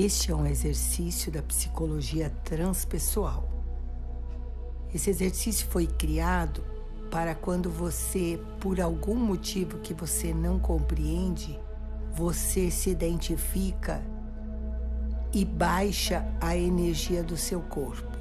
Este 0.00 0.30
é 0.30 0.34
um 0.36 0.46
exercício 0.46 1.32
da 1.32 1.42
psicologia 1.42 2.30
transpessoal. 2.44 3.48
Esse 4.94 5.10
exercício 5.10 5.66
foi 5.66 5.88
criado 5.88 6.62
para 7.10 7.34
quando 7.34 7.68
você, 7.68 8.40
por 8.60 8.80
algum 8.80 9.16
motivo 9.16 9.78
que 9.78 9.92
você 9.92 10.32
não 10.32 10.56
compreende, 10.56 11.58
você 12.12 12.70
se 12.70 12.90
identifica 12.90 14.00
e 15.34 15.44
baixa 15.44 16.24
a 16.40 16.56
energia 16.56 17.24
do 17.24 17.36
seu 17.36 17.60
corpo. 17.60 18.16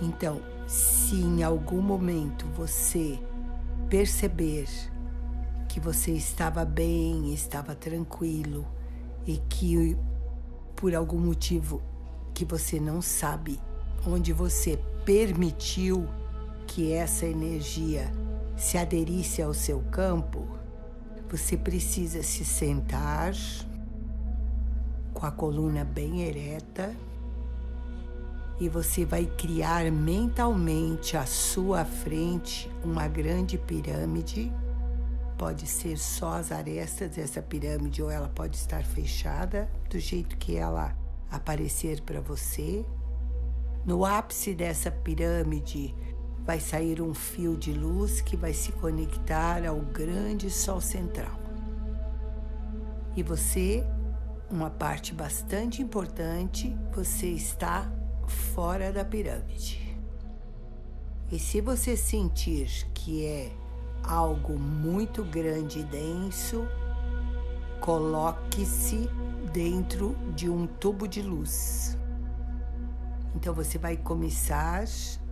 Então, 0.00 0.42
se 0.66 1.14
em 1.14 1.44
algum 1.44 1.80
momento 1.80 2.44
você 2.56 3.20
perceber 3.88 4.66
que 5.68 5.78
você 5.78 6.10
estava 6.10 6.64
bem, 6.64 7.32
estava 7.32 7.72
tranquilo 7.76 8.66
e 9.26 9.38
que 9.48 9.96
por 10.76 10.94
algum 10.94 11.18
motivo 11.18 11.80
que 12.34 12.44
você 12.44 12.80
não 12.80 13.00
sabe, 13.00 13.60
onde 14.06 14.32
você 14.32 14.78
permitiu 15.04 16.08
que 16.66 16.92
essa 16.92 17.26
energia 17.26 18.10
se 18.56 18.78
aderisse 18.78 19.42
ao 19.42 19.54
seu 19.54 19.80
campo, 19.90 20.46
você 21.30 21.56
precisa 21.56 22.22
se 22.22 22.44
sentar 22.44 23.32
com 25.14 25.26
a 25.26 25.30
coluna 25.30 25.84
bem 25.84 26.22
ereta 26.22 26.94
e 28.60 28.68
você 28.68 29.04
vai 29.04 29.26
criar 29.26 29.90
mentalmente 29.90 31.16
à 31.16 31.26
sua 31.26 31.84
frente 31.84 32.70
uma 32.84 33.08
grande 33.08 33.58
pirâmide. 33.58 34.52
Pode 35.42 35.66
ser 35.66 35.98
só 35.98 36.34
as 36.34 36.52
arestas 36.52 37.16
dessa 37.16 37.42
pirâmide 37.42 38.00
ou 38.00 38.08
ela 38.08 38.28
pode 38.28 38.56
estar 38.56 38.84
fechada 38.84 39.68
do 39.90 39.98
jeito 39.98 40.36
que 40.36 40.56
ela 40.56 40.96
aparecer 41.28 42.00
para 42.02 42.20
você. 42.20 42.86
No 43.84 44.04
ápice 44.04 44.54
dessa 44.54 44.88
pirâmide 44.88 45.96
vai 46.46 46.60
sair 46.60 47.02
um 47.02 47.12
fio 47.12 47.56
de 47.56 47.72
luz 47.72 48.20
que 48.20 48.36
vai 48.36 48.52
se 48.52 48.70
conectar 48.70 49.66
ao 49.66 49.80
grande 49.80 50.48
sol 50.48 50.80
central. 50.80 51.36
E 53.16 53.22
você, 53.24 53.84
uma 54.48 54.70
parte 54.70 55.12
bastante 55.12 55.82
importante, 55.82 56.72
você 56.94 57.26
está 57.26 57.90
fora 58.28 58.92
da 58.92 59.04
pirâmide. 59.04 59.98
E 61.32 61.36
se 61.36 61.60
você 61.60 61.96
sentir 61.96 62.86
que 62.94 63.26
é 63.26 63.61
algo 64.02 64.58
muito 64.58 65.24
grande 65.24 65.80
e 65.80 65.84
denso, 65.84 66.66
coloque-se 67.80 69.08
dentro 69.52 70.16
de 70.34 70.48
um 70.48 70.66
tubo 70.66 71.06
de 71.06 71.22
luz. 71.22 71.96
Então 73.34 73.54
você 73.54 73.78
vai 73.78 73.96
começar 73.96 74.84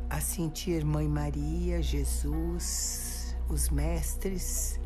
a 0.09 0.21
sentir 0.21 0.85
Mãe 0.85 1.09
Maria, 1.09 1.83
Jesus, 1.83 3.37
os 3.49 3.69
mestres, 3.69 4.81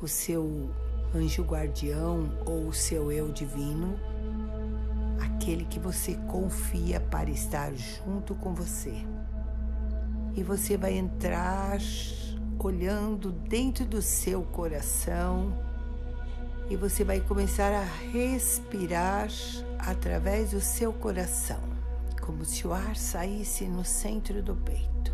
o 0.00 0.08
seu 0.08 0.70
anjo 1.14 1.42
guardião 1.42 2.30
ou 2.46 2.68
o 2.68 2.72
seu 2.72 3.12
eu 3.12 3.30
divino 3.30 3.98
aquele 5.42 5.64
que 5.64 5.80
você 5.80 6.14
confia 6.28 7.00
para 7.00 7.28
estar 7.28 7.74
junto 7.74 8.32
com 8.36 8.54
você. 8.54 8.94
E 10.36 10.42
você 10.42 10.76
vai 10.76 10.94
entrar 10.94 11.78
olhando 12.58 13.32
dentro 13.32 13.84
do 13.84 14.00
seu 14.00 14.42
coração 14.42 15.52
e 16.70 16.76
você 16.76 17.04
vai 17.04 17.20
começar 17.20 17.72
a 17.72 17.84
respirar 18.12 19.28
através 19.78 20.52
do 20.52 20.60
seu 20.60 20.92
coração, 20.92 21.60
como 22.20 22.44
se 22.44 22.66
o 22.66 22.72
ar 22.72 22.96
saísse 22.96 23.64
no 23.64 23.84
centro 23.84 24.42
do 24.42 24.54
peito. 24.54 25.12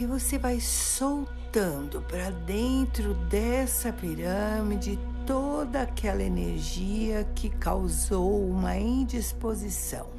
E 0.00 0.06
você 0.06 0.38
vai 0.38 0.58
soltando 0.58 2.02
para 2.02 2.30
dentro 2.30 3.14
dessa 3.28 3.92
pirâmide 3.92 4.98
toda 5.24 5.82
aquela 5.82 6.22
energia 6.22 7.24
que 7.34 7.48
causou 7.48 8.48
uma 8.48 8.76
indisposição. 8.76 10.13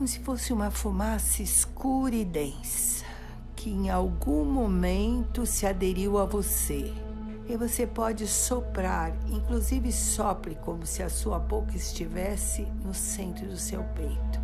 Como 0.00 0.08
se 0.08 0.20
fosse 0.20 0.50
uma 0.50 0.70
fumaça 0.70 1.42
escura 1.42 2.14
e 2.14 2.24
densa, 2.24 3.04
que 3.54 3.68
em 3.68 3.90
algum 3.90 4.46
momento 4.46 5.44
se 5.44 5.66
aderiu 5.66 6.16
a 6.16 6.24
você. 6.24 6.90
E 7.46 7.54
você 7.54 7.86
pode 7.86 8.26
soprar, 8.26 9.12
inclusive 9.28 9.92
sopre 9.92 10.54
como 10.54 10.86
se 10.86 11.02
a 11.02 11.10
sua 11.10 11.38
boca 11.38 11.76
estivesse 11.76 12.62
no 12.82 12.94
centro 12.94 13.46
do 13.46 13.58
seu 13.58 13.84
peito. 13.94 14.39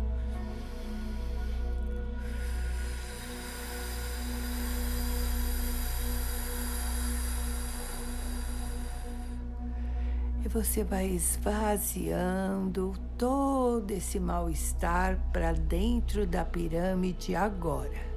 E 10.47 10.49
você 10.49 10.81
vai 10.81 11.07
esvaziando 11.07 12.93
todo 13.17 13.91
esse 13.91 14.17
mal-estar 14.17 15.19
para 15.33 15.51
dentro 15.51 16.25
da 16.25 16.45
pirâmide 16.45 17.35
agora. 17.35 18.07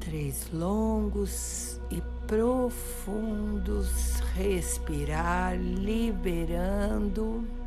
Três 0.00 0.50
longos 0.50 1.78
e 1.90 2.02
profundos 2.26 3.90
respirar, 4.34 5.60
liberando 5.60 7.59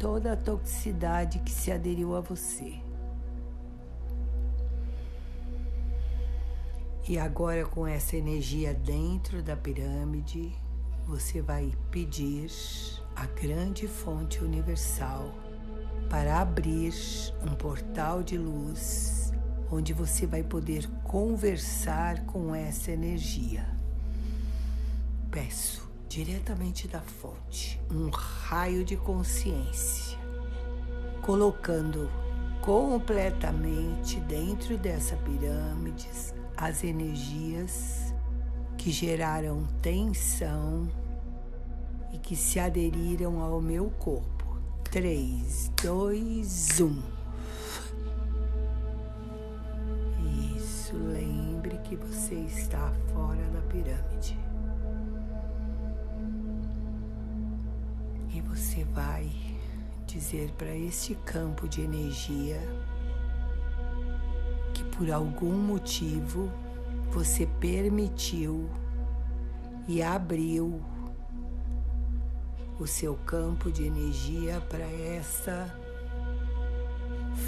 toda 0.00 0.32
a 0.32 0.36
toxicidade 0.36 1.40
que 1.40 1.52
se 1.52 1.70
aderiu 1.70 2.16
a 2.16 2.22
você. 2.22 2.80
E 7.06 7.18
agora, 7.18 7.66
com 7.66 7.86
essa 7.86 8.16
energia 8.16 8.72
dentro 8.72 9.42
da 9.42 9.54
pirâmide, 9.54 10.52
você 11.06 11.42
vai 11.42 11.72
pedir 11.90 12.50
a 13.14 13.26
grande 13.26 13.86
fonte 13.86 14.42
universal 14.42 15.34
para 16.08 16.40
abrir 16.40 16.94
um 17.42 17.54
portal 17.54 18.22
de 18.22 18.38
luz 18.38 19.32
onde 19.70 19.92
você 19.92 20.26
vai 20.26 20.42
poder 20.42 20.88
conversar 21.04 22.24
com 22.24 22.54
essa 22.54 22.90
energia. 22.90 23.66
Peço 25.30 25.89
diretamente 26.10 26.88
da 26.88 27.00
fonte, 27.00 27.80
um 27.88 28.10
raio 28.10 28.84
de 28.84 28.96
consciência, 28.96 30.18
colocando 31.22 32.10
completamente 32.60 34.18
dentro 34.22 34.76
dessa 34.76 35.14
pirâmide 35.18 36.08
as 36.56 36.82
energias 36.82 38.12
que 38.76 38.90
geraram 38.90 39.64
tensão 39.80 40.88
e 42.12 42.18
que 42.18 42.34
se 42.34 42.58
aderiram 42.58 43.40
ao 43.40 43.60
meu 43.62 43.88
corpo. 43.90 44.58
3, 44.90 45.70
2, 45.80 46.80
1. 46.80 47.02
Isso, 50.56 50.96
lembre 50.96 51.78
que 51.84 51.94
você 51.94 52.34
está 52.34 52.92
fora 53.12 53.48
da 53.50 53.60
pirâmide. 53.68 54.36
Você 58.50 58.82
vai 58.82 59.30
dizer 60.06 60.50
para 60.58 60.74
este 60.74 61.14
campo 61.14 61.68
de 61.68 61.82
energia 61.82 62.60
que 64.74 64.82
por 64.96 65.08
algum 65.08 65.52
motivo 65.52 66.50
você 67.12 67.46
permitiu 67.46 68.68
e 69.86 70.02
abriu 70.02 70.82
o 72.80 72.86
seu 72.88 73.14
campo 73.14 73.70
de 73.70 73.84
energia 73.84 74.60
para 74.68 74.84
essa 74.84 75.72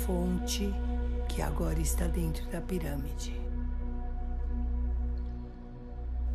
fonte 0.07 0.73
que 1.29 1.43
agora 1.43 1.81
está 1.81 2.07
dentro 2.07 2.49
da 2.49 2.61
pirâmide. 2.61 3.41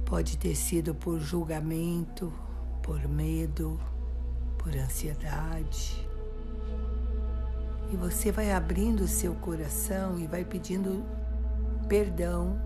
Pode 0.06 0.38
ter 0.38 0.56
sido 0.56 0.94
por 0.94 1.20
julgamento, 1.20 2.34
por 2.84 3.08
medo, 3.08 3.80
por 4.68 4.78
ansiedade. 4.78 6.06
E 7.90 7.96
você 7.96 8.34
vai 8.34 8.52
abrindo 8.52 9.06
o 9.06 9.08
seu 9.08 9.34
coração 9.36 10.20
e 10.20 10.28
vai 10.28 10.44
pedindo 10.44 11.06
perdão 11.88 12.60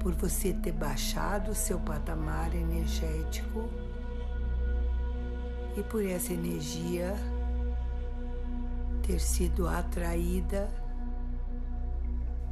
por 0.00 0.12
você 0.12 0.52
ter 0.52 0.72
baixado 0.72 1.52
o 1.52 1.54
seu 1.54 1.78
patamar 1.78 2.52
energético 2.52 3.70
e 5.76 5.82
por 5.84 6.04
essa 6.04 6.32
energia 6.32 7.14
ter 9.06 9.20
sido 9.20 9.68
atraída 9.68 10.68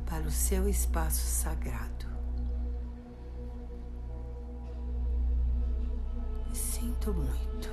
para 0.06 0.23
o 0.23 0.31
seu 0.31 0.69
espaço 0.69 1.26
sagrado. 1.26 2.06
Sinto 6.52 7.12
muito. 7.12 7.71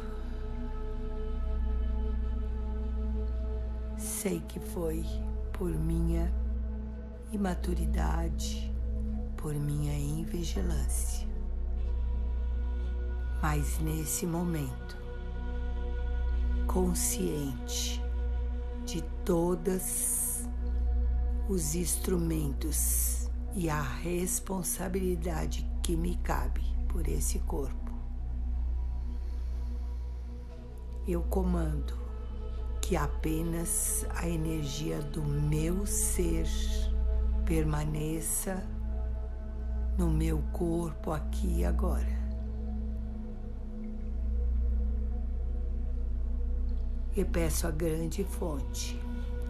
Sei 4.21 4.41
que 4.41 4.59
foi 4.59 5.05
por 5.53 5.69
minha 5.69 6.29
imaturidade, 7.31 8.69
por 9.37 9.55
minha 9.55 9.97
invigilância. 9.97 11.25
Mas 13.41 13.79
nesse 13.79 14.25
momento, 14.25 14.97
consciente 16.67 18.03
de 18.85 19.01
todos 19.23 20.43
os 21.47 21.73
instrumentos 21.75 23.29
e 23.55 23.69
a 23.69 23.81
responsabilidade 23.81 25.65
que 25.81 25.95
me 25.95 26.17
cabe 26.17 26.65
por 26.89 27.07
esse 27.07 27.39
corpo. 27.39 27.93
Eu 31.07 31.21
comando 31.21 32.08
que 32.89 32.97
apenas 32.97 34.03
a 34.15 34.27
energia 34.27 34.99
do 34.99 35.23
meu 35.23 35.85
ser 35.85 36.47
permaneça 37.45 38.63
no 39.95 40.09
meu 40.09 40.41
corpo 40.51 41.11
aqui 41.11 41.59
e 41.59 41.65
agora. 41.65 42.17
E 47.15 47.23
peço 47.23 47.67
à 47.67 47.69
grande 47.69 48.23
fonte 48.23 48.99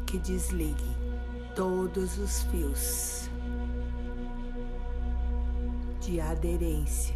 que 0.06 0.18
desligue 0.18 0.98
todos 1.56 2.18
os 2.18 2.44
fios 2.44 3.30
de 6.02 6.20
aderência 6.20 7.16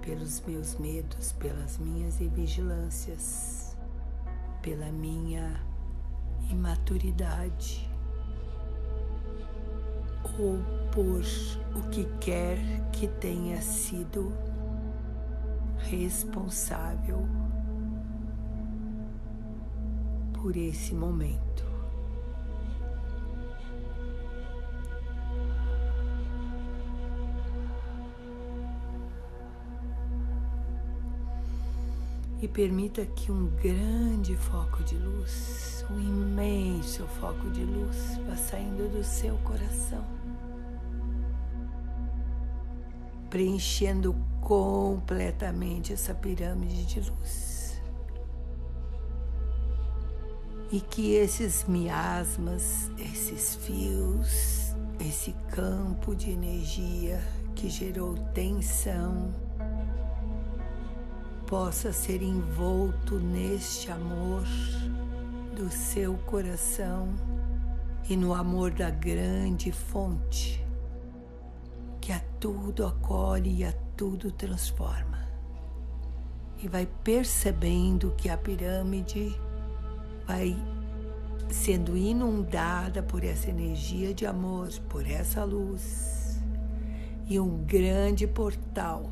pelos 0.00 0.40
meus 0.40 0.76
medos, 0.76 1.32
pelas 1.32 1.76
minhas 1.76 2.18
invigilâncias, 2.18 3.63
pela 4.64 4.90
minha 4.90 5.60
imaturidade 6.50 7.86
ou 10.38 10.58
por 10.90 11.20
o 11.76 11.90
que 11.90 12.04
quer 12.18 12.56
que 12.90 13.06
tenha 13.06 13.60
sido 13.60 14.32
responsável 15.90 17.28
por 20.32 20.56
esse 20.56 20.94
momento. 20.94 21.73
E 32.44 32.48
permita 32.48 33.06
que 33.06 33.32
um 33.32 33.46
grande 33.56 34.36
foco 34.36 34.82
de 34.84 34.96
luz, 34.96 35.82
um 35.90 35.98
imenso 35.98 37.06
foco 37.18 37.48
de 37.48 37.64
luz, 37.64 38.20
vá 38.28 38.36
saindo 38.36 38.86
do 38.86 39.02
seu 39.02 39.34
coração, 39.38 40.04
preenchendo 43.30 44.14
completamente 44.42 45.94
essa 45.94 46.12
pirâmide 46.12 46.84
de 46.84 47.00
luz. 47.08 47.54
e 50.70 50.80
que 50.80 51.14
esses 51.14 51.64
miasmas, 51.64 52.90
esses 52.98 53.54
fios, 53.54 54.74
esse 55.00 55.32
campo 55.50 56.14
de 56.14 56.32
energia 56.32 57.22
que 57.54 57.70
gerou 57.70 58.14
tensão, 58.34 59.32
possa 61.46 61.92
ser 61.92 62.22
envolto 62.22 63.18
neste 63.18 63.90
amor 63.90 64.44
do 65.54 65.70
seu 65.70 66.16
coração 66.18 67.08
e 68.08 68.16
no 68.16 68.34
amor 68.34 68.70
da 68.70 68.90
grande 68.90 69.70
fonte 69.70 70.64
que 72.00 72.12
a 72.12 72.20
tudo 72.38 72.86
acolhe 72.86 73.60
e 73.60 73.64
a 73.64 73.72
tudo 73.96 74.30
transforma. 74.30 75.26
E 76.62 76.68
vai 76.68 76.86
percebendo 77.02 78.14
que 78.16 78.28
a 78.28 78.36
pirâmide 78.36 79.34
vai 80.26 80.56
sendo 81.50 81.96
inundada 81.96 83.02
por 83.02 83.22
essa 83.22 83.48
energia 83.48 84.12
de 84.12 84.26
amor, 84.26 84.68
por 84.88 85.06
essa 85.06 85.44
luz. 85.44 86.42
E 87.26 87.40
um 87.40 87.64
grande 87.64 88.26
portal 88.26 89.10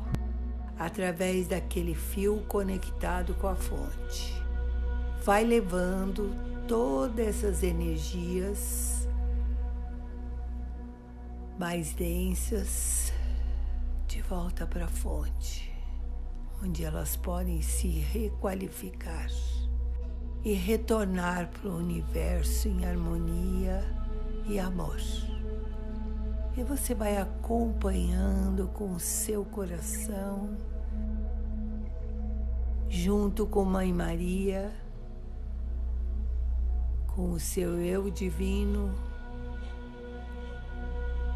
através 0.77 1.47
daquele 1.47 1.93
fio 1.95 2.43
conectado 2.47 3.33
com 3.35 3.47
a 3.47 3.55
fonte. 3.55 4.41
Vai 5.23 5.43
levando 5.43 6.35
todas 6.67 7.27
essas 7.27 7.63
energias 7.63 9.07
mais 11.57 11.93
densas 11.93 13.13
de 14.07 14.21
volta 14.21 14.65
para 14.65 14.85
a 14.85 14.89
fonte, 14.89 15.71
onde 16.63 16.83
elas 16.83 17.15
podem 17.15 17.61
se 17.61 17.87
requalificar 17.87 19.29
e 20.43 20.53
retornar 20.53 21.49
para 21.49 21.69
o 21.69 21.77
universo 21.77 22.67
em 22.67 22.85
harmonia 22.85 23.81
e 24.45 24.59
amor. 24.59 24.99
E 26.55 26.61
você 26.61 26.93
vai 26.93 27.17
acompanhando 27.17 28.67
com 28.67 28.93
o 28.93 28.99
seu 28.99 29.43
coração, 29.43 30.55
junto 32.87 33.47
com 33.47 33.65
Mãe 33.65 33.91
Maria, 33.91 34.71
com 37.07 37.31
o 37.31 37.39
seu 37.39 37.81
eu 37.81 38.07
divino, 38.11 38.93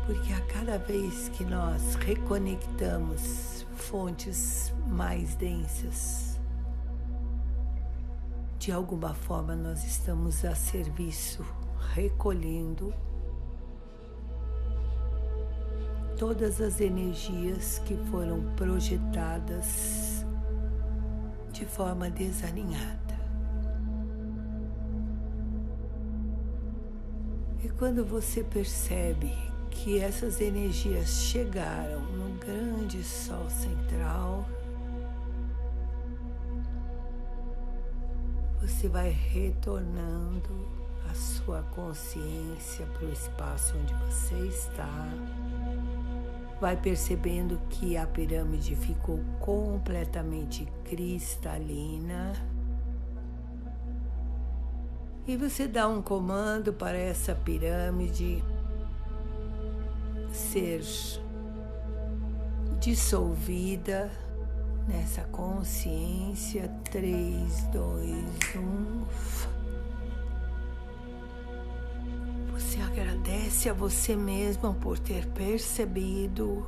porque 0.06 0.32
a 0.34 0.42
cada 0.42 0.78
vez 0.78 1.30
que 1.30 1.44
nós 1.44 1.96
reconectamos 1.96 3.66
fontes 3.76 4.72
mais 4.86 5.34
densas, 5.34 6.40
de 8.60 8.72
alguma 8.72 9.16
forma 9.16 9.56
nós 9.56 9.84
estamos 9.84 10.46
a 10.46 10.54
serviço, 10.54 11.44
recolhendo 11.96 12.94
todas 16.18 16.60
as 16.60 16.82
energias 16.82 17.80
que 17.86 17.96
foram 18.10 18.42
projetadas 18.56 20.26
de 21.52 21.64
forma 21.66 22.10
desalinhada. 22.10 22.98
E 27.64 27.70
quando 27.70 28.04
você 28.04 28.44
percebe 28.44 29.32
que 29.70 30.00
essas 30.00 30.42
energias 30.42 31.08
chegaram 31.08 32.02
no 32.02 32.38
grande 32.40 33.04
sol 33.04 33.48
central, 33.50 34.46
você 38.60 38.88
vai 38.90 39.10
retornando 39.10 40.68
a 41.10 41.14
sua 41.14 41.62
consciência 41.64 42.86
para 42.88 43.06
o 43.06 43.12
espaço 43.12 43.76
onde 43.78 43.94
você 43.94 44.36
está. 44.48 45.08
Vai 46.60 46.76
percebendo 46.76 47.60
que 47.70 47.96
a 47.96 48.06
pirâmide 48.08 48.76
ficou 48.76 49.20
completamente 49.40 50.68
cristalina. 50.84 52.34
E 55.28 55.36
você 55.36 55.68
dá 55.68 55.88
um 55.88 56.02
comando 56.02 56.74
para 56.74 56.98
essa 56.98 57.36
pirâmide 57.36 58.44
ser 60.32 60.82
dissolvida 62.80 64.10
nessa 64.88 65.24
consciência. 65.24 66.70
Três, 66.90 67.64
dois, 67.74 68.56
um. 68.56 69.57
Você 72.78 72.84
agradece 72.84 73.70
a 73.70 73.74
você 73.74 74.16
mesma 74.16 74.72
por 74.72 75.00
ter 75.00 75.26
percebido, 75.30 76.64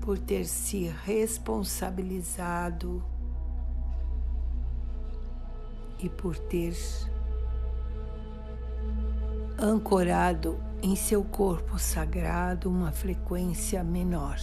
por 0.00 0.18
ter 0.18 0.46
se 0.46 0.90
responsabilizado 1.04 3.04
e 5.98 6.08
por 6.08 6.38
ter 6.38 6.74
ancorado 9.58 10.58
em 10.82 10.96
seu 10.96 11.22
corpo 11.22 11.78
sagrado 11.78 12.70
uma 12.70 12.90
frequência 12.90 13.84
menor. 13.84 14.38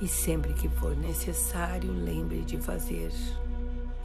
E 0.00 0.06
sempre 0.06 0.52
que 0.52 0.68
for 0.68 0.96
necessário, 0.96 1.92
lembre 1.92 2.42
de 2.42 2.56
fazer 2.56 3.10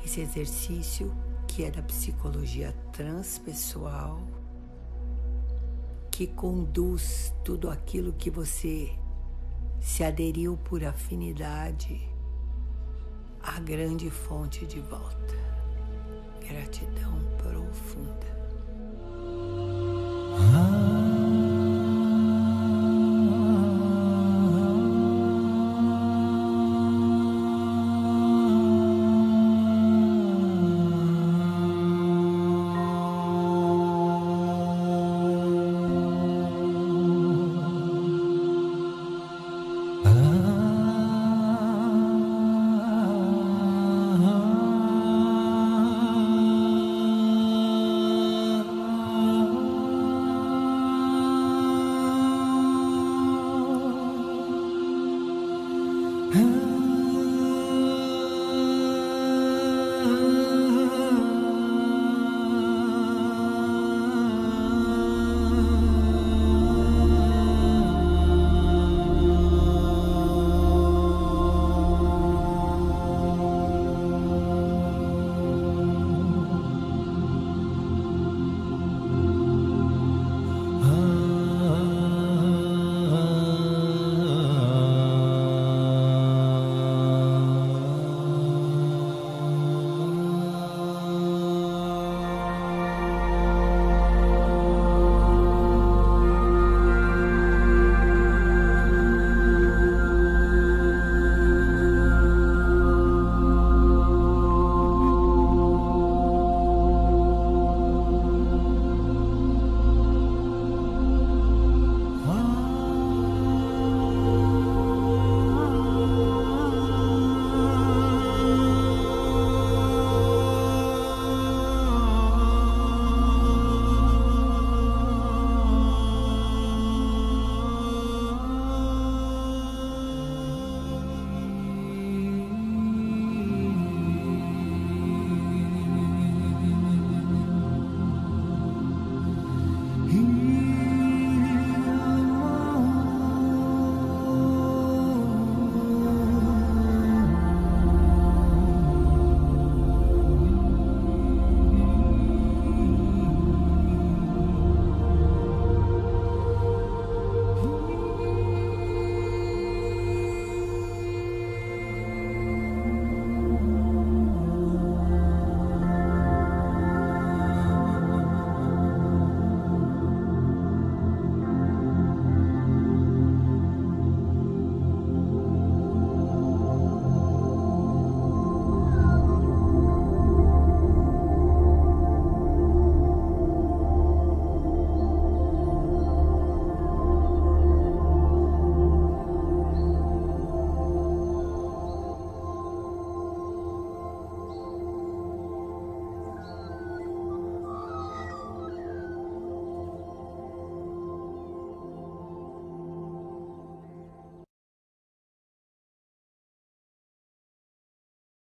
esse 0.03 0.21
exercício 0.21 1.13
que 1.47 1.63
é 1.63 1.71
da 1.71 1.83
psicologia 1.83 2.73
transpessoal, 2.91 4.21
que 6.09 6.25
conduz 6.25 7.33
tudo 7.43 7.69
aquilo 7.69 8.13
que 8.13 8.31
você 8.31 8.91
se 9.79 10.03
aderiu 10.03 10.57
por 10.63 10.83
afinidade 10.83 12.01
à 13.41 13.59
grande 13.59 14.09
fonte 14.09 14.65
de 14.65 14.79
volta. 14.79 15.35
Gratidão 16.47 17.19
profunda. 17.38 18.33
Ah. 20.55 21.02